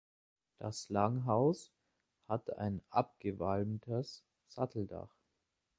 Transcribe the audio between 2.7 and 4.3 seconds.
abgewalmtes